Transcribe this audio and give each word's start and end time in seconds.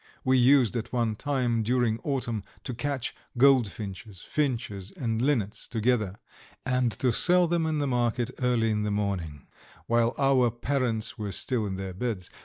We 0.23 0.35
used 0.39 0.75
at 0.75 0.91
one 0.91 1.15
time, 1.15 1.61
during 1.61 1.99
autumn, 1.99 2.41
to 2.63 2.73
catch 2.73 3.13
goldfinches, 3.37 4.19
finches, 4.23 4.89
and 4.89 5.21
linnets 5.21 5.67
together, 5.67 6.15
and 6.65 6.91
to 6.93 7.11
sell 7.13 7.45
them 7.45 7.67
in 7.67 7.77
the 7.77 7.85
market 7.85 8.31
early 8.39 8.71
in 8.71 8.81
the 8.81 8.89
morning, 8.89 9.45
while 9.85 10.15
our 10.17 10.49
parents 10.49 11.19
were 11.19 11.31
still 11.31 11.67
in 11.67 11.75
their 11.75 11.93
beds. 11.93 12.31